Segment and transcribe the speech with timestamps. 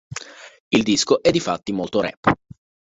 [0.69, 2.33] Il disco è difatti molto rap.